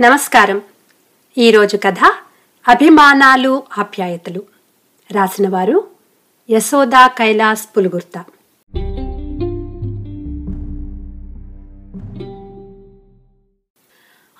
[0.00, 0.62] నమస్కారం.
[1.38, 1.98] ఈరోజు కథ
[2.68, 4.42] అభిమానాలు ఆప్యాయతలు.
[5.12, 5.88] రాసినవారు
[6.50, 8.18] యశోదా కైలాస్ పులుగుర్త.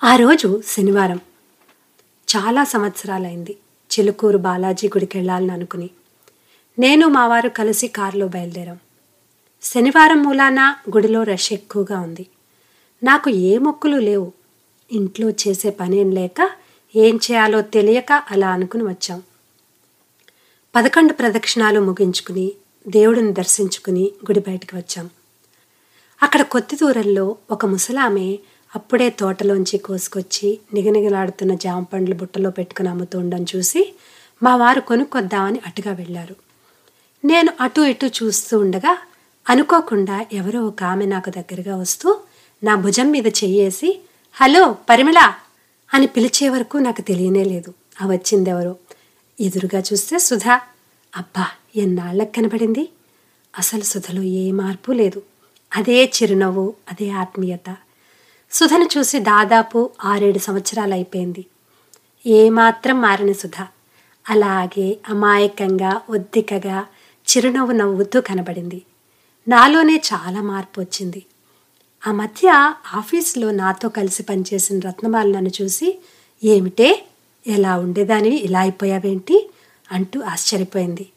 [0.03, 1.19] ఆ రోజు శనివారం.
[2.35, 3.57] చాలా సంవత్సరాలైంది
[3.91, 5.89] చిలుకూరు బాలాజీ గుడికి వెళ్ళాలని అనుకుని.
[6.79, 8.77] నేను మా వారు కలిసి కారులో బయలుదేరాం.
[9.63, 12.27] శనివారం మూలాన గుడిలో రష్ ఎక్కువగా ఉంది.
[13.03, 14.31] నాకు ఏ మొక్కులు లేవు.
[14.91, 16.49] ఇంట్లో చేసే పనేం లేక
[16.95, 19.23] ఏం చేయాలో తెలియక అలా అనుకుని వచ్చాం.
[20.75, 22.51] పదకొండు ప్రదక్షిణాలు ముగించుకుని
[22.87, 25.09] దేవుడిని దర్శించుకుని గుడి బయటకు వచ్చాం.
[26.23, 28.37] అక్కడ కొద్ది దూరంలో ఒక ముసలామె
[28.75, 33.95] అప్పుడే తోటలోంచి కోసుకొచ్చి నిగనిగలాడుతున్న జామ పండ్లు బుట్టలో పెట్టుకుని అమ్ముతూ ఉండడం చూసి
[34.43, 36.35] మా వారు కొనుక్కొద్దామని అటుగా వెళ్ళారు.
[37.25, 38.97] నేను అటు ఇటు చూస్తూ ఉండగా
[39.49, 42.19] అనుకోకుండా ఎవరో ఒక ఆమె నాకు దగ్గరగా వస్తూ
[42.63, 44.01] నా భుజం మీద చెయ్యేసి
[44.37, 45.33] హలో పరిమళ
[45.93, 47.73] అని పిలిచే వరకు నాకు తెలియనే లేదు.
[48.01, 48.75] ఆ వచ్చిందెవరో?
[49.41, 50.61] ఎదురుగా చూస్తే సుధా.
[51.17, 52.89] అబ్బా ఎన్నాళ్ళకి కనబడింది?
[53.57, 55.23] అసలు సుధలో ఏ మార్పు లేదు.
[55.75, 57.75] అదే చిరునవ్వు అదే ఆత్మీయత.
[58.51, 61.45] సుధను చూసి దాదాపు ఆరేడు సంవత్సరాలు అయిపోయింది.
[62.25, 63.65] ఏమాత్రం మారని సుధ.
[64.29, 66.87] అలాగే అమాయకంగా ఒద్దికగా
[67.29, 68.81] చిరునవ్వు నవ్వుతూ కనబడింది.
[69.47, 71.25] నాలోనే చాలా మార్పు వచ్చింది.
[72.07, 75.99] ఆ మధ్య ఆఫీస్లో నాతో కలిసి పనిచేసిన రత్నమాల నన్ను చూసి
[76.43, 77.05] ఏమిటే?
[77.47, 78.35] ఎలా ఉండేదానివి?
[78.35, 79.49] ఇలా అయిపోయావేంటి?
[79.91, 81.09] అంటూ ఆశ్చర్యపోయింది.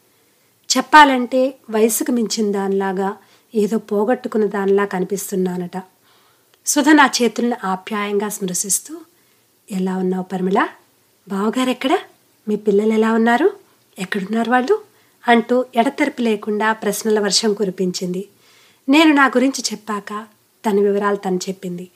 [0.76, 3.16] చెప్పాలంటే వయసుకు మించిన దానిలాగా
[3.54, 5.82] ఏదో పోగొట్టుకున్న దానిలా కనిపిస్తున్నానట.
[6.66, 9.00] సుధ నా చేతులను ఆప్యాయంగా స్మృశిస్తూ
[9.70, 10.68] ఎలా ఉన్నావు పరిమళ?
[11.28, 11.98] బావగారు ఎక్కడ?
[12.48, 13.50] మీ పిల్లలు ఎలా ఉన్నారు?
[13.98, 14.82] ఎక్కడున్నారు వాళ్ళు?
[15.28, 18.28] అంటూ ఎడతెరపు లేకుండా ప్రశ్నల వర్షం కురిపించింది.
[18.88, 21.88] నేను నా గురించి చెప్పాక తన వివరాలు తను చెప్పింది.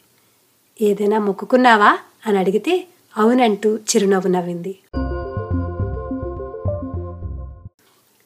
[0.82, 1.98] ఏదైనా మొక్కుకున్నావా?
[2.26, 4.78] అని అడిగితే అవునంటూ చిరునవ్వు నవ్వింది.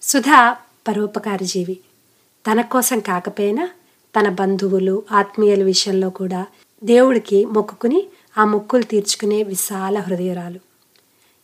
[0.03, 0.57] సుధా
[0.89, 1.79] పరోపకారి జీవి.
[2.51, 3.69] తన కోసం కాకపోయినా
[4.21, 6.47] తన బంధువులు ఆత్మీయుల విషయంలో కూడా
[6.85, 8.07] దేవుడికి మొక్కుకుని
[8.39, 10.61] ఆ మొక్కులు తీర్చుకునే విశాల హృదయరాలు.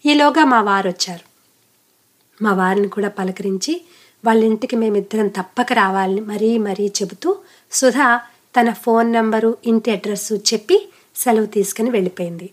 [0.07, 1.33] ఈలోగా మా వారు వచ్చారు.
[2.45, 3.85] మా వారిని కూడా పలకరించి
[4.25, 7.37] వాళ్ళ ఇంటికి మేమిద్దరం తప్పక రావాలని మరీ మరీ చెబుతూ
[7.73, 8.21] సుధా
[8.61, 12.51] తన ఫోన్ నంబరు ఇంటి అడ్రస్సు చెప్పి సెలవు తీసుకుని వెళ్ళిపోయింది.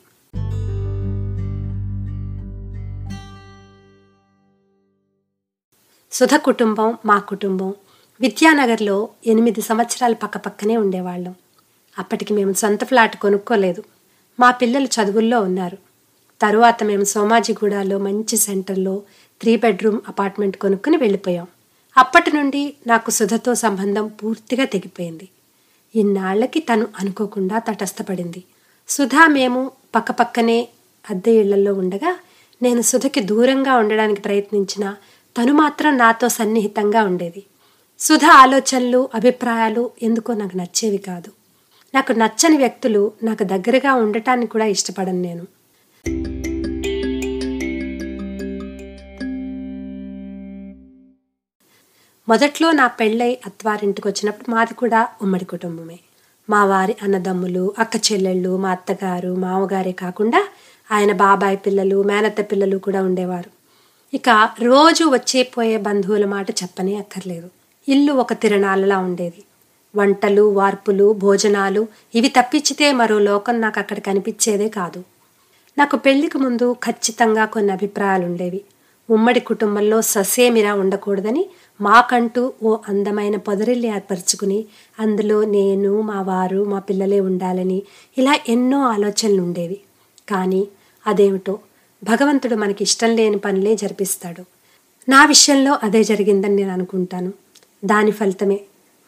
[6.11, 7.73] సుధ కుటుంబం మా కుటుంబం
[8.21, 11.35] విద్యానగర్లో ఎనిమిది సంవత్సరాల పక్కపక్కనే ఉండేవాళ్ళం.
[11.99, 13.83] అప్పటికి మేము సొంత ఫ్లాట్ కొనుక్కోలేదు.
[14.39, 15.77] మా పిల్లలు చదువుల్లో ఉన్నారు.
[16.41, 19.01] తరువాత మేము సోమాజిగూడలో మంచి సెంటర్లో
[19.41, 21.47] త్రీ బెడ్రూమ్ అపార్ట్మెంట్ కొనుక్కుని వెళ్ళిపోయాం.
[21.97, 25.29] అప్పటి నుండి నాకు సుధతో సంబంధం పూర్తిగా తెగిపోయింది.
[25.95, 28.43] ఇన్నాళ్ళకి తను అనుకోకుండా తటస్థపడింది.
[28.89, 30.67] సుధా మేము పక్కపక్కనే
[31.09, 32.15] అద్దె ఇళ్ళలో ఉండగా
[32.61, 34.95] నేను సుధకి దూరంగా ఉండడానికి ప్రయత్నించిన
[35.37, 37.43] తను మాత్రం నాతో సన్నిహితంగా ఉండేది.
[37.99, 41.31] సుధ ఆలోచనలు అభిప్రాయాలు ఎందుకో నాకు నచ్చేవి కాదు.
[41.95, 45.47] నాకు నచ్చని వ్యక్తులు నాకు దగ్గరగా ఉండటానికి కూడా ఇష్టపడను నేను.
[52.29, 55.99] మొదట్లో నా పెళ్ళై అత్వారింటికి వచ్చినప్పుడు మాది కూడా ఉమ్మడి కుటుంబమే.
[56.49, 60.41] మా వారి అన్నదమ్ములు అక్క చెల్లెళ్ళు మా అత్తగారు మామగారే కాకుండా
[60.91, 63.49] ఆయన బాబాయ్ పిల్లలు మేనత్త పిల్లలు కూడా ఉండేవారు.
[64.13, 64.29] ఇక
[64.59, 67.49] రోజు వచ్చే పోయే బంధువుల మాట చెప్పనే అక్కర్లేదు.
[67.87, 69.43] ఇల్లు ఒక తిరణాలలా ఉండేది.
[69.95, 75.03] వంటలు వార్పులు భోజనాలు ఇవి తప్పించితే మరో లోకం నాకు అక్కడ కనిపించేదే కాదు.
[75.77, 78.61] నాకు పెళ్ళికి ముందు ఖచ్చితంగా కొన్ని అభిప్రాయాలు ఉండేవి
[79.09, 81.43] ఉమ్మడి కుటుంబంలో ససేమిరా ఉండకూడదని
[81.81, 84.65] మాకంటూ ఓ అందమైన పొదరిల్లు ఏర్పరచుకుని
[84.99, 87.83] అందులో నేను మా వారు మా పిల్లలే ఉండాలని
[88.17, 89.77] ఇలా ఎన్నో ఆలోచనలు ఉండేవి.
[90.29, 90.67] కానీ
[91.07, 91.59] అదేమిటో
[92.03, 94.43] భగవంతుడు మనకి ఇష్టం లేని పనులే జరిపిస్తాడు.
[95.09, 97.33] నా విషయంలో అదే జరిగిందని నేను అనుకుంటాను.
[97.85, 98.59] దాని ఫలితమే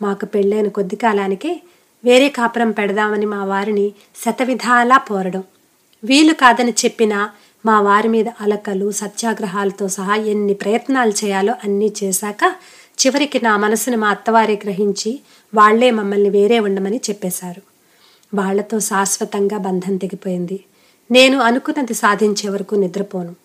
[0.01, 1.61] మాకు పెళ్ళైన కొద్ది కాలానికే
[2.03, 5.43] వేరే కాపురం పెడదామని మా వారిని శతవిధాలా పోరడం.
[6.03, 7.29] వీలు కాదని చెప్పినా
[7.65, 12.55] మా వారి మీద అలకలు సత్యాగ్రహాలతో సహా ఎన్ని ప్రయత్నాలు చేయాలో అన్నీ చేశాక
[12.99, 15.19] చివరికి నా మనసుని మా అత్తవారే గ్రహించి
[15.55, 17.61] వాళ్ళే మమ్మల్ని వేరే ఉండమని చెప్పేశారు.
[18.35, 20.63] వాళ్ళతో శాశ్వతంగా బంధం తెగిపోయింది.
[21.11, 23.35] నేను అనుకున్నది సాధించే వరకు నిద్రపోను.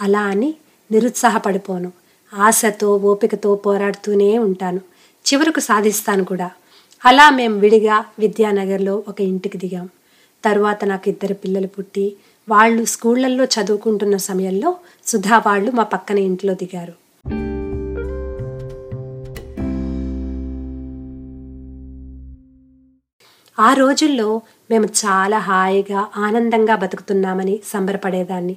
[0.00, 0.54] అలా అని
[0.92, 1.92] నిరుత్సాహపడిపోను.
[2.34, 4.80] ఆశతో ఓపికతో పోరాడుతూనే ఉంటాను.
[5.26, 6.50] చివరకు సాధిస్తాను కూడా.
[7.04, 9.88] అలా మేము విడిగా విద్యానగర్లో ఒక ఇంటికి దిగాం.
[10.44, 12.16] తరువాత నాకు ఇద్దరు పిల్లలు పుట్టి
[12.48, 14.76] వాళ్ళు స్కూళ్ళల్లో చదువుకుంటున్న సమయంలో
[15.06, 16.92] సుధా వాళ్ళు మా పక్కన ఇంట్లో దిగారు.
[23.58, 24.40] ఆ రోజుల్లో
[24.70, 28.56] మేము చాలా హాయిగా ఆనందంగా బతుకుతున్నామని సంబరపడేదాన్ని.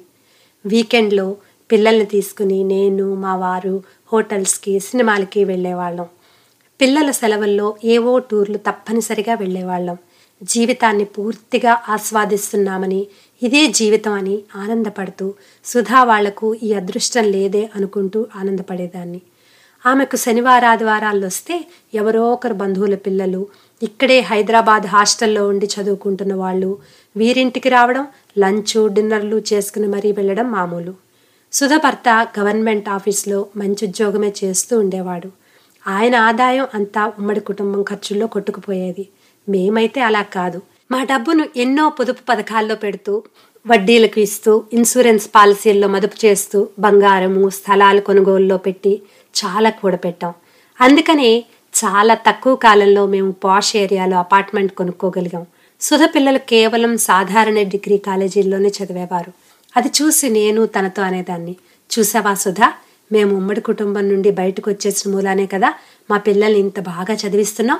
[0.66, 1.38] వీకెండ్లో
[1.72, 3.84] పిల్లల్ని తీసుకుని నేను మా వారు
[4.14, 6.06] హోటల్స్కి సినిమాలకి వెళ్ళేవాళ్ళం.
[6.82, 9.98] పిల్లల సెలవుల్లో ఏవో టూర్లు తప్పనిసరిగా వెళ్ళేవాళ్ళం.
[10.44, 13.08] జీవితాన్ని పూర్తిగా ఆస్వాదిస్తున్నామని
[13.44, 15.34] ఇదే జీవితం అని ఆనందపడుతూ
[15.66, 19.22] సుధా వాళ్ళకు ఈ అదృష్టం లేదే అనుకుంటూ ఆనందపడేదాన్ని.
[19.86, 23.48] ఆమెకు శనివారాదివారాల్లో వస్తే ఎవరో ఒకరు బంధువుల పిల్లలు
[23.84, 26.78] ఇక్కడే హైదరాబాద్ హాస్టల్లో ఉండి చదువుకుంటున్న వాళ్ళు
[27.18, 28.08] వీరింటికి రావడం
[28.38, 30.94] లంచ్ డిన్నర్లు చేసుకుని మరీ వెళ్ళడం మామూలు.
[31.54, 35.30] సుధ భర్త గవర్నమెంట్ ఆఫీస్లో మంచి ఉద్యోగమే చేస్తూ ఉండేవాడు.
[35.88, 39.08] ఆయన ఆదాయం అంతా ఉమ్మడి కుటుంబం ఖర్చుల్లో కొట్టుకుపోయేది.
[39.50, 40.62] మేమైతే అలా కాదు.
[40.92, 43.24] మా డబ్బును ఎన్నో పొదుపు పథకాల్లో పెడుతూ
[43.68, 49.02] వడ్డీలకు ఇస్తూ ఇన్సూరెన్స్ పాలసీల్లో మదుపు చేస్తూ బంగారము స్థలాలు కొనుగోలులో పెట్టి
[49.40, 50.34] చాలా కూడపెట్టాం
[50.82, 55.46] అందుకనే చాలా తక్కువ కాలంలో మేము పాష్ ఏరియాలో అపార్ట్మెంట్ కొనుక్కోగలిగాం.
[55.82, 59.32] సుధ పిల్లలు కేవలం సాధారణ డిగ్రీ కాలేజీల్లోనే చదివేవారు.
[59.78, 61.56] అది చూసి నేను తనతో అనేదాన్ని.
[61.92, 62.74] చూసావా సుధా?
[63.12, 65.74] మేము ఉమ్మడి కుటుంబం నుండి బయటకు వచ్చేసిన మూలానే కదా.
[66.12, 67.80] మా పిల్లల్ని ఇంత బాగా చదివిస్తున్నాం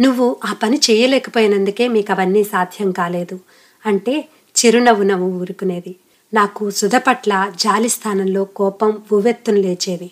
[0.00, 3.40] నువ్వు ఆ పని చేయలేకపోయినందుకే మీకు అవన్నీ సాధ్యం కాలేదు.
[3.86, 5.96] అంటే చిరునవ్వు నవ్వు ఊరుకునేది.
[6.34, 10.10] నాకు సుధ పట్ల జాలి స్థానంలో కోపం ఉవ్వెత్తును లేచేది.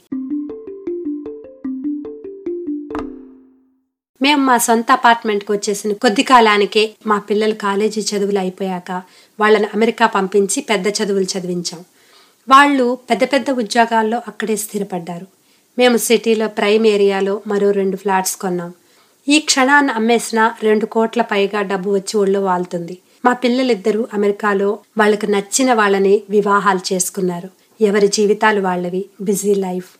[4.22, 9.02] మేము మా సొంత అపార్ట్మెంట్కి వచ్చేసిన కొద్ది కాలానికే మా పిల్లలు కాలేజీ చదువులు అయిపోయాక
[9.40, 11.84] వాళ్ళని అమెరికా పంపించి పెద్ద చదువులు చదివించాం.
[12.48, 15.26] వాళ్ళు పెద్ద పెద్ద ఉద్యోగాల్లో అక్కడే స్థిరపడ్డారు.
[15.78, 18.72] మేము సిటీలో ప్రైమ్ ఏరియాలో మరో రెండు ఫ్లాట్స్ కొన్నాం.
[19.28, 22.98] ఈ క్షణాన్ని అమ్మేసిన రెండు కోట్ల పైగా డబ్బు వచ్చి ఒళ్ళో వాళ్తుంది.
[23.24, 27.48] మా పిల్లలిద్దరూ అమెరికాలో వాళ్ళకు నచ్చిన వాళ్ళని వివాహాలు చేసుకున్నారు.
[27.80, 29.04] ఎవరి జీవితాలు వాళ్ళవి?
[29.20, 29.90] Busy life.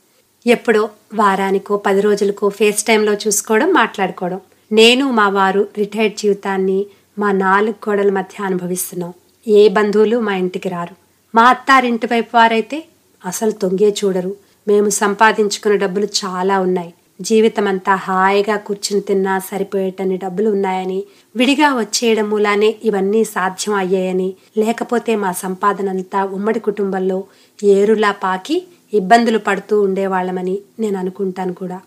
[0.47, 4.41] ఎప్పుడో వారానికో పది రోజులకో ఫేస్ టైంలో చూసుకోవడం మాట్లాడుకోవడం.
[4.73, 6.87] నేను మా వారు రిటైర్డ్ జీవితాన్ని
[7.19, 9.13] మా నాలుగు గోడల మధ్య అనుభవిస్తున్నాం.
[9.49, 11.08] ఏ బంధువులు మా ఇంటికి రారు.
[11.35, 12.85] మా అత్తారింటి వైపు వారైతే
[13.27, 14.37] అసలు తొంగే చూడరు.
[14.69, 16.95] మేము సంపాదించుకున్న డబ్బులు చాలా ఉన్నాయి.
[17.21, 21.05] జీవితం అంతా హాయిగా కూర్చుని తిన్నా సరిపోయేటన్ని డబ్బులు ఉన్నాయని
[21.37, 27.25] విడిగా వచ్చేయడం మూలానే ఇవన్నీ సాధ్యం అయ్యాయని లేకపోతే మా సంపాదన అంతా ఉమ్మడి కుటుంబంలో
[27.65, 31.81] ఏరులా పాకి ఇబ్బందులు పడుతూ ఉండేవాళ్ళమని నేను అనుకుంటాను కూడా.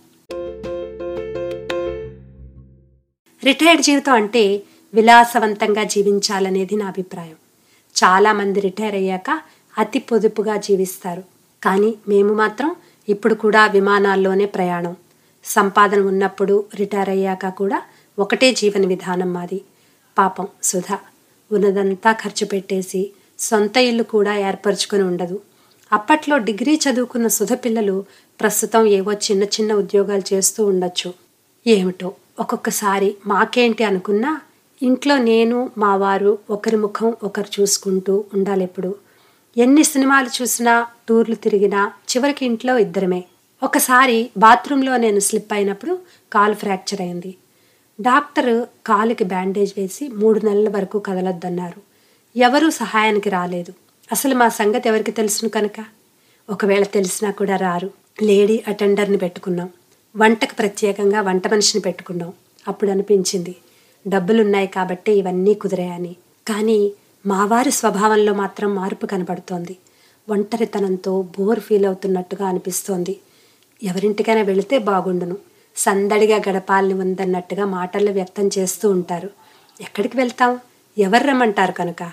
[3.44, 4.62] రిటైర్డ్ జీవితం అంటే
[4.94, 7.41] విలాసవంతంగా జీవించాలనేది నా అభిప్రాయం.
[7.96, 9.42] చాలామంది రిటైర్ అయ్యాక
[9.78, 11.24] అతి పొదుపుగా జీవిస్తారు.
[11.64, 12.76] కానీ మేము మాత్రం
[13.10, 14.96] ఇప్పుడు కూడా విమానాల్లోనే ప్రయాణం.
[15.44, 17.82] సంపాదన ఉన్నప్పుడు రిటైర్ అయ్యాక కూడా
[18.20, 19.62] ఒకటే జీవన విధానం మాది.
[20.18, 21.00] పాపం సుధా.
[21.52, 25.40] ఉన్నదంతా ఖర్చు పెట్టేసి సొంత ఇల్లు కూడా ఏర్పరచుకొని ఉండదు.
[25.94, 28.06] అప్పట్లో డిగ్రీ చదువుకున్న సుధ పిల్లలు
[28.40, 31.14] ప్రస్తుతం ఏవో చిన్న చిన్న ఉద్యోగాలు చేస్తూ ఉండొచ్చు.
[31.68, 34.42] ఏమిటో ఒక్కొక్కసారి మాకేంటి అనుకున్నా
[34.82, 38.96] ఇంట్లో నేను మా వారు ఒకరి ముఖం ఒకరు చూసుకుంటూ ఉండాలి ఎప్పుడు.
[39.58, 43.24] ఎన్ని సినిమాలు చూసినా టూర్లు తిరిగినా చివరికి ఇంట్లో ఇద్దరమే.
[43.64, 46.00] ఒకసారి బాత్రూంలో నేను స్లిప్ అయినప్పుడు
[46.34, 47.36] కాలు ఫ్రాక్చర్ అయింది.
[48.02, 51.82] డాక్టర్ కాలుకి బ్యాండేజ్ వేసి మూడు నెలల వరకు కదలొద్దన్నారు.
[52.40, 53.74] ఎవరూ సహాయానికి రాలేదు.
[54.12, 55.86] అసలు మా సంగతి ఎవరికి తెలుసును కనుక?
[56.50, 57.92] ఒకవేళ తెలిసినా కూడా రారు.
[58.22, 59.70] లేడీ అటెండర్ని పెట్టుకున్నాం.
[60.18, 62.34] వంటకు ప్రత్యేకంగా వంట మనిషిని పెట్టుకున్నాం.
[62.68, 63.56] అప్పుడు అనిపించింది
[64.08, 66.16] డబ్బులున్నాయి కాబట్టి ఇవన్నీ కుదిరాయని.
[66.48, 66.92] కానీ
[67.26, 69.78] మావారి స్వభావంలో మాత్రం మార్పు కనబడుతోంది.
[70.30, 73.20] ఒంటరితనంతో బోర్ ఫీల్ అవుతున్నట్టుగా అనిపిస్తోంది.
[73.84, 75.38] ఎవరింటికైనా వెళితే బాగుండును.
[75.78, 79.30] సందడిగా గడపాలని ఉందన్నట్టుగా మాటల్లో వ్యక్తం చేస్తూ ఉంటారు.
[79.82, 80.60] ఎక్కడికి వెళ్తాం?
[80.98, 82.12] ఎవరు రమ్మంటారు కనుక?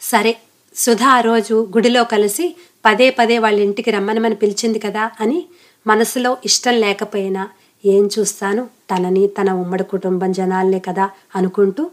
[0.00, 0.36] సరే
[0.74, 5.44] సుధా ఆ రోజు గుడిలో కలిసి పదే పదే వాళ్ళ ఇంటికి రమ్మనమని పిలిచింది కదా అని
[5.86, 7.48] మనసులో ఇష్టం లేకపోయినా
[7.84, 8.68] ఏం చూస్తాను?
[8.90, 11.90] తనని తన ఉమ్మడి కుటుంబం జనాలనే కదా అనుకుంటూ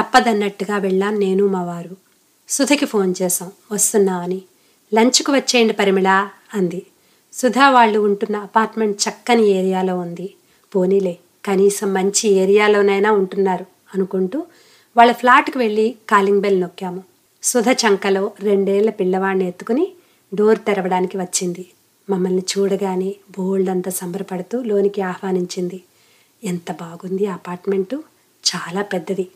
[0.00, 1.96] తప్పదన్నట్టుగా వెళ్ళాను నేను మా వారు.
[2.48, 3.52] సుధకి ఫోన్ చేశాం.
[3.72, 4.42] వస్తున్నామని
[4.94, 6.86] లంచ్కు వచ్చేయండి పరిమిళ అంది.
[7.32, 10.34] సుధా వాళ్ళు ఉంటున్న అపార్ట్మెంట్ చక్కని ఏరియాలో ఉంది.
[10.74, 14.42] పోనీలే కనీసం మంచి ఏరియాలోనైనా ఉంటున్నారు అనుకుంటూ
[14.96, 17.02] వాళ్ళ ఫ్లాట్కి వెళ్ళి కాలింగ్ బెల్ నొక్కాము.
[17.42, 19.92] సుధ చంకలో రెండేళ్ళ పిల్లవాడిని ఎత్తుకుని
[20.34, 21.66] డోర్ తెరవడానికి వచ్చింది.
[22.08, 25.80] మమ్మల్ని చూడగానే బోల్డ్ అంతా సంబరపడుతూ లోనికి ఆహ్వానించింది.
[26.44, 27.96] ఎంత బాగుంది అపార్ట్మెంటు.
[28.44, 29.26] చాలా పెద్దది.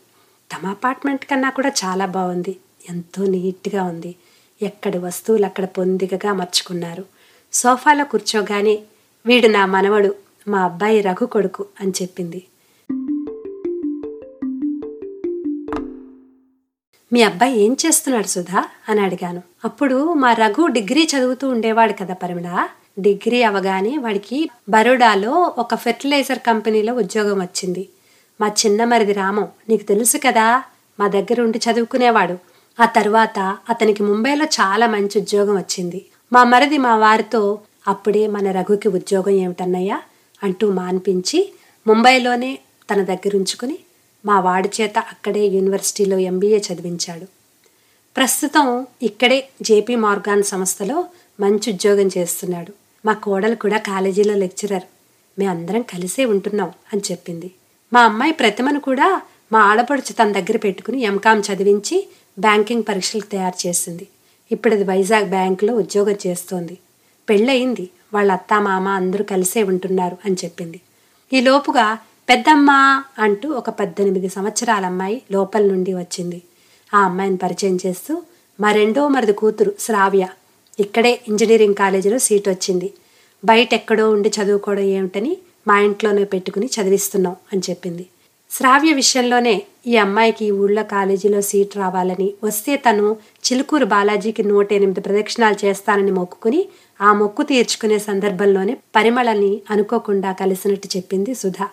[0.51, 2.55] తమ అపార్ట్మెంట్ కన్నా కూడా చాలా బాగుంది.
[2.89, 4.15] ఎంతో నీట్గా ఉంది.
[4.61, 7.05] ఎక్కడి వస్తువులు అక్కడ పొందికగా మర్చుకున్నారు
[7.53, 8.83] సోఫాలో కూర్చోగానే
[9.25, 10.15] వీడు నా మనవడు
[10.47, 12.43] మా అబ్బాయి రఘు కొడుకు అని చెప్పింది.
[17.15, 18.65] మీ అబ్బాయి ఏం చేస్తున్నాడు సుధా?
[18.89, 19.41] అని అడిగాను.
[19.65, 22.67] అప్పుడు మా రఘు డిగ్రీ చదువుతూ ఉండేవాడు కదా పరిమళ.
[22.99, 27.89] డిగ్రీ అవగానే వాడికి బరోడాలో ఒక ఫెర్టిలైజర్ కంపెనీలో ఉద్యోగం వచ్చింది.
[28.41, 30.63] మా చిన్న మరిది రామం నీకు తెలుసు కదా
[30.99, 32.37] మా దగ్గర ఉండి చదువుకునేవాడు.
[32.81, 36.05] ఆ తర్వాత అతనికి ముంబైలో చాలా మంచి ఉద్యోగం వచ్చింది.
[36.33, 40.01] మా మరిది మా వారితో అప్పుడే మన రఘుకి ఉద్యోగం ఏమిటన్నయ్యా?
[40.43, 41.53] అంటూ మాన్పించి
[41.87, 42.59] ముంబైలోనే
[42.93, 43.77] తన దగ్గరుంచుకుని
[44.25, 47.25] మా వాడి చేత అక్కడే యూనివర్సిటీలో ఎంబీఏ చదివించాడు.
[48.17, 51.05] ప్రస్తుతం ఇక్కడే జేపీ మార్గాన్ సంస్థలో
[51.39, 52.73] మంచి ఉద్యోగం చేస్తున్నాడు.
[53.05, 54.83] మా కోడలు కూడా కాలేజీలో లెక్చరర్.
[55.39, 57.51] మేమందరం కలిసే ఉంటున్నాం అని చెప్పింది.
[57.93, 62.07] మా అమ్మాయి ప్రతిమను కూడా మా ఆడపడుచు తన దగ్గర పెట్టుకుని ఎంకామ్ చదివించి
[62.39, 64.07] బ్యాంకింగ్ పరీక్షలు తయారు చేసింది.
[64.51, 66.77] ఇప్పుడు అది వైజాగ్ బ్యాంకులో ఉద్యోగం చేస్తోంది.
[67.29, 67.89] పెళ్ళయింది.
[68.13, 70.81] వాళ్ళ అత్త మామ అందరూ కలిసే ఉంటున్నారు అని చెప్పింది.
[71.33, 72.71] ఈ లోపుగా పెద్దమ్మ
[73.19, 76.39] అంటూ ఒక పద్దెనిమిది సంవత్సరాల అమ్మాయి లోపల నుండి వచ్చింది.
[76.93, 78.13] ఆ అమ్మాయిని పరిచయం చేస్తూ
[78.61, 80.25] మా రెండో మరిది కూతురు శ్రావ్య
[80.79, 82.89] ఇక్కడే ఇంజనీరింగ్ కాలేజీలో సీట్ వచ్చింది.
[83.45, 88.05] బయట ఎక్కడో ఉండి చదువుకోవడం ఏమిటని మా ఇంట్లోనే పెట్టుకుని చదివిస్తున్నాం అని చెప్పింది.
[88.51, 89.55] శ్రావ్య విషయంలోనే
[89.87, 93.05] ఈ అమ్మాయికి ఈ ఊళ్ళో కాలేజీలో సీట్ రావాలని వస్తే తను
[93.45, 96.61] చిలుకూరు బాలాజీకి నూట ఎనిమిది ప్రదక్షిణాలు చేస్తానని మొక్కుకుని
[97.01, 101.67] ఆ మొక్కు తీర్చుకునే సందర్భంలోనే పరిమళని అనుకోకుండా కలిసినట్టు చెప్పింది సుధా.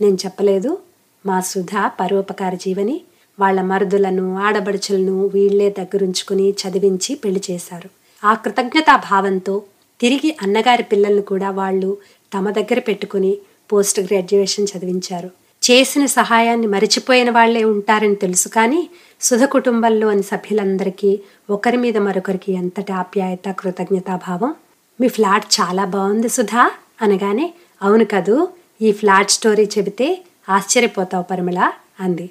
[0.00, 0.78] నేను చెప్పలేదు.
[1.26, 3.00] మా సుధ పరోపకార జీవని
[3.40, 7.90] వాళ్ళ మరుదులను ఆడబడుచులను వీళ్ళే దగ్గరుంచుకుని చదివించి పెళ్ళి చేశారు.
[8.26, 9.62] ఆ కృతజ్ఞతా భావంతో
[10.00, 11.96] తిరిగి అన్నగారి పిల్లల్ని కూడా వాళ్ళు
[12.34, 13.38] తమ దగ్గర పెట్టుకుని
[13.72, 15.30] పోస్ట్ గ్రాడ్యుయేషన్ చదివించారు.
[15.70, 18.88] చేసిన సహాయాన్ని మరిచిపోయిన వాళ్ళే ఉంటారని తెలుసు కానీ
[19.20, 21.20] సుధ కుటుంబంలోని సభ్యులందరికీ
[21.50, 24.54] ఒకరి మీద మరొకరికి ఎంతటి ఆప్యాయత కృతజ్ఞతాభావం?
[25.00, 26.70] మీ ఫ్లాట్ చాలా బాగుంది సుధా
[27.02, 28.48] అనగానే అవును కదూ
[28.82, 32.30] ఈ ఫ్లాట్ స్టోరీ చెబితే ఆశ్చర్యపోతావు పరిమళ అంది.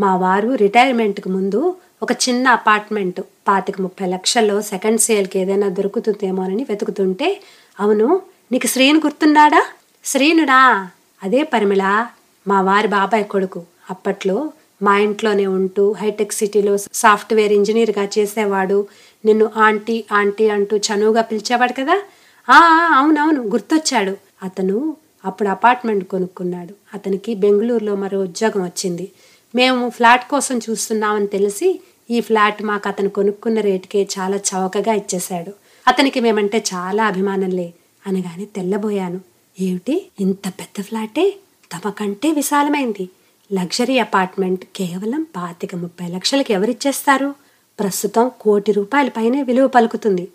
[0.00, 7.40] మా వారు రిటైర్మెంట్కి ముందు ఒక చిన్న అపార్ట్మెంట్ పాతిక ముప్పై లక్షల్లో సెకండ్ సేల్కి ఏదైనా దొరుకుతుందేమోనని వెతుకుతుంటే
[7.80, 9.66] అవును నీకు శ్రీను గుర్తున్నాడా?
[10.04, 10.90] శ్రీనుడా?
[11.22, 12.06] అదే పరిమళ
[12.48, 13.62] మా వారి బాబాయ్ కొడుకు.
[13.90, 14.50] అప్పట్లో
[14.82, 18.86] మా ఇంట్లోనే ఉంటూ హైటెక్ సిటీలో సాఫ్ట్వేర్ ఇంజనీర్గా చేసేవాడు.
[19.24, 22.02] నిన్ను ఆంటీ ఆంటీ అంటూ చనువుగా పిలిచేవాడు కదా?
[22.50, 24.16] ఆ అవునవును గుర్తొచ్చాడు.
[24.42, 26.74] అతను అప్పుడు అపార్ట్మెంట్ కొనుక్కున్నాడు.
[26.94, 29.10] అతనికి బెంగళూరులో మరో ఉద్యోగం వచ్చింది.
[29.54, 31.80] మేము ఫ్లాట్ కోసం చూస్తున్నామని తెలిసి
[32.10, 35.52] ఈ ఫ్లాట్ మాకు అతను కొనుక్కున్న రేటుకే చాలా చౌకగా ఇచ్చేశాడు.
[35.88, 37.74] అతనికి మేమంటే చాలా అభిమానంలే
[38.06, 39.20] అనగానే తెల్లబోయాను.
[39.60, 40.06] ఏమిటి?
[40.20, 41.36] ఇంత పెద్ద ఫ్లాటే?
[41.72, 43.08] తమకంటే విశాలమైంది.
[43.52, 47.34] లగ్జరీ అపార్ట్మెంట్ కేవలం పాతిక ముప్పై లక్షలకి ఎవరిచ్చేస్తారు?
[47.80, 50.28] ప్రస్తుతం కోటి రూపాయల పైనే విలువ పలుకుతుంది.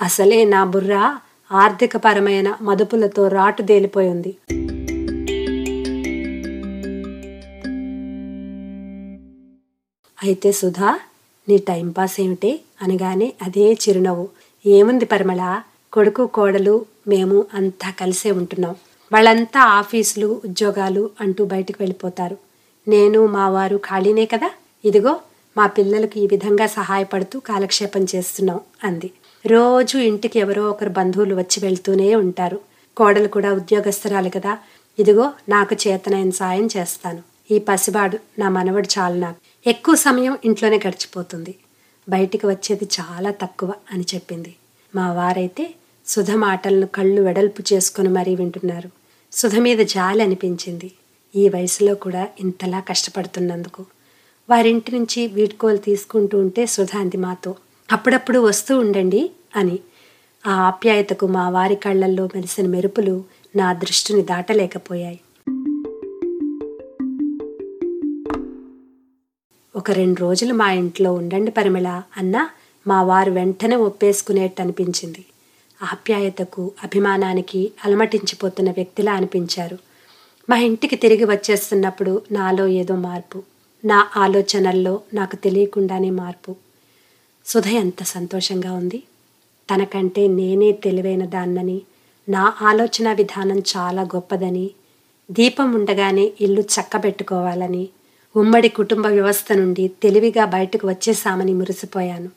[0.00, 1.18] అసలే నా బుర్ర
[1.52, 4.36] ఆర్థికపరమైన మదుపులతో రాటుదేలిపోయింది
[10.22, 10.98] అయితే సుధా
[11.48, 12.60] నీ టైంపాస్ ఏమిటి?
[12.82, 14.28] అనగానే అదే చిరునవ్వు.
[14.66, 15.62] ఏముంది పరిమళ?
[15.92, 18.74] కొడుకు కోడలు మేము అంతా కలిసే ఉంటున్నాం.
[19.12, 22.47] వాళ్ళంతా ఆఫీసులు ఉద్యోగాలు అంటూ బయటకు వెళ్ళిపోతారు.
[22.88, 24.50] నేను మా వారు ఖాళీనే కదా?
[24.84, 25.20] ఇదిగో
[25.56, 29.10] మా పిల్లలకు ఈ విధంగా సహాయపడుతూ కాలక్షేపం చేస్తున్నాం అంది.
[29.46, 32.60] రోజు ఇంటికి ఎవరో ఒకరు బంధువులు వచ్చి వెళ్తూనే ఉంటారు.
[32.96, 34.58] కోడలు కూడా ఉద్యోగస్తురాలు కదా.
[34.98, 37.22] ఇదిగో నాకు చేతనైన సాయం చేస్తాను.
[37.50, 39.70] ఈ పసివాడు నా మనవడు చాలు నాకు.
[39.70, 41.54] ఎక్కువ సమయం ఇంట్లోనే గడిచిపోతుంది.
[42.08, 44.54] బయటికి వచ్చేది చాలా తక్కువ అని చెప్పింది.
[44.94, 45.74] మా వారైతే
[46.06, 48.90] సుధ మాటలను కళ్ళు వెడల్పు చేసుకుని మరీ వింటున్నారు.
[49.32, 50.90] సుధ మీద జాలి అనిపించింది.
[51.36, 53.84] ఈ వయసులో కూడా ఇంతలా కష్టపడుతున్నందుకు.
[54.50, 57.54] వారింటి నుంచి వీడ్కోలు తీసుకుంటూ ఉంటే సుధాంతి మాతో
[57.92, 59.78] అప్పుడప్పుడు వస్తూ ఉండండి అని.
[60.46, 63.24] ఆ ఆప్యాయతకు మా వారి కళ్ళల్లో మెరిసిన మెరుపులు
[63.56, 65.20] నా దృష్టిని దాటలేకపోయాయి.
[69.76, 72.48] ఒక రెండు రోజులు మా ఇంట్లో ఉండండి పరిమళ అన్న
[72.86, 75.24] మా వారు వెంటనే ఒప్పేసుకునేట్టు అనిపించింది.
[75.82, 79.87] ఆప్యాయతకు అభిమానానికి అలమటించిపోతున్న వ్యక్తిలా అనిపించారు.
[80.50, 83.42] మా ఇంటికి తిరిగి వచ్చేస్తున్నప్పుడు నాలో ఏదో మార్పు.
[83.84, 86.56] నా ఆలోచనల్లో నాకు తెలియకుండానే మార్పు.
[87.46, 89.02] సుధ ఎంత సంతోషంగా ఉంది.
[89.68, 91.82] తనకంటే నేనే తెలివైన దాన్నని
[92.28, 94.70] నా ఆలోచన విధానం చాలా గొప్పదని
[95.30, 97.88] దీపం ఉండగానే ఇల్లు చక్కబెట్టుకోవాలని
[98.36, 102.30] ఉమ్మడి కుటుంబ వ్యవస్థ నుండి తెలివిగా బయటకు వచ్చేసామని మురిసిపోయాను.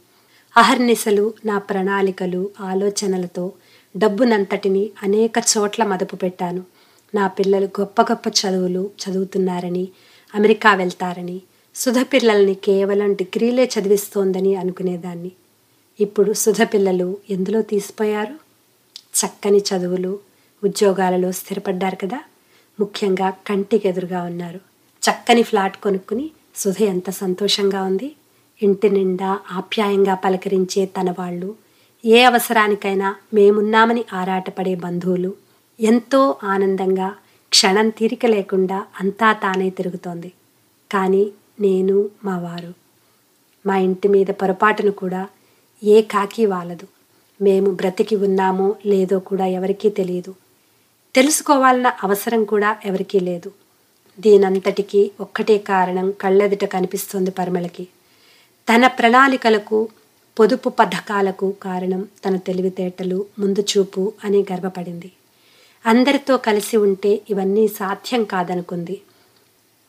[0.58, 3.52] అహర్నిశలు నా ప్రణాళికలు ఆలోచనలతో
[3.98, 6.64] డబ్బునంతటిని అనేక చోట్ల మదుపు పెట్టాను
[7.16, 9.88] నా పిల్లలు గొప్ప గొప్ప చదువులు చదువుతున్నారని
[10.36, 11.42] అమెరికా వెళ్తారని
[11.76, 15.32] సుధ పిల్లల్ని కేవలం డిగ్రీలే చదివిస్తోందని అనుకునేదాన్ని.
[16.00, 18.34] ఇప్పుడు సుధ పిల్లలు ఎందులో తీసిపోయారు?
[19.16, 20.20] చక్కని చదువులు
[20.64, 22.20] ఉద్యోగాలలో స్థిరపడ్డారు కదా.
[22.80, 24.60] ముఖ్యంగా కంటికి ఎదురుగా ఉన్నారు.
[25.04, 28.16] చక్కని ఫ్లాట్ కొనుక్కుని సుధ ఎంత సంతోషంగా ఉంది.
[28.64, 31.56] ఇంటి నిండా ఆప్యాయంగా పలకరించే తన వాళ్ళు
[32.06, 35.34] ఏ అవసరానికైనా మేమున్నామని ఆరాటపడే బంధువులు
[35.80, 37.16] ఎంతో ఆనందంగా
[37.50, 40.32] క్షణం తీరిక లేకుండా అంతా తానే తిరుగుతోంది.
[40.92, 42.74] కానీ నేను మా వారు.
[43.66, 45.30] మా ఇంటి మీద పొరపాటును కూడా
[45.84, 46.88] ఏ కాకి వాలదు.
[47.42, 50.36] మేము బ్రతికి ఉన్నామో లేదో కూడా ఎవరికీ తెలియదు.
[51.16, 53.52] తెలుసుకోవాలన్న అవసరం కూడా ఎవరికీ లేదు.
[54.20, 57.88] దీనంతటికీ ఒక్కటే కారణం కళ్ళెదుట కనిపిస్తుంది పరిమళకి.
[58.74, 59.90] తన ప్రణాళికలకు
[60.40, 65.12] పొదుపు పథకాలకు కారణం తన తెలివితేటలు ముందు చూపు అని గర్వపడింది.
[65.86, 69.02] అందరితో కలిసి ఉంటే ఇవన్నీ సాధ్యం కాదనుకుంది.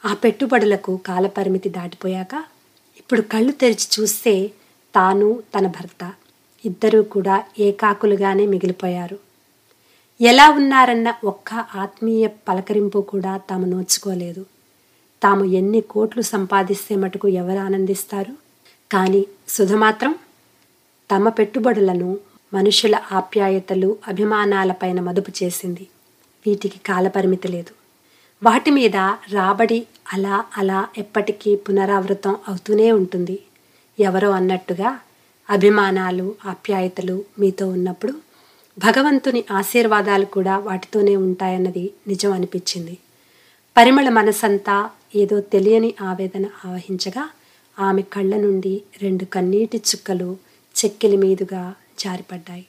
[0.04, 2.44] ఆ పెట్టుబడులకు కాలపరిమితి దాటిపోయాక
[2.99, 4.50] ఇప్పుడు కళ్ళు తెరిచి చూస్తే
[4.94, 6.12] తాను తన భర్త
[6.64, 9.18] ఇద్దరూ కూడా ఏకాకులుగానే మిగిలిపోయారు.
[10.20, 14.46] ఎలా ఉన్నారన్న ఒక్క ఆత్మీయ పలకరింపు కూడా తాము నోచుకోలేదు.
[15.22, 18.32] తాము ఎన్ని కోట్లు సంపాదిస్తే మటుకు ఎవరు ఆనందిస్తారు?
[18.92, 20.14] కానీ సుధ మాత్రం
[21.11, 22.18] తమ పెట్టుబడులను
[22.52, 25.87] మనుషుల ఆప్యాయతలు అభిమానాలపైన మదుపు చేసింది.
[26.47, 27.75] వీటికి కాలపరిమితి లేదు.
[28.42, 28.97] వాటి మీద
[29.30, 33.38] రాబడి అలా అలా ఎప్పటికీ పునరావృతం అవుతూనే ఉంటుంది.
[34.00, 34.99] ఎవరో అన్నట్టుగా
[35.50, 38.14] అభిమానాలు ఆప్యాయతలు మీతో ఉన్నప్పుడు
[38.78, 42.99] భగవంతుని ఆశీర్వాదాలు కూడా వాటితోనే ఉంటాయన్నది నిజం అనిపించింది.
[43.76, 47.30] పరిమళ మనసంతా ఏదో తెలియని ఆవేదన ఆవహించగా
[47.78, 50.37] ఆమె కళ్ళ నుండి రెండు కన్నీటి చుక్కలు
[50.76, 52.65] చెక్కిలి మీదుగా జారిపడ్డాయి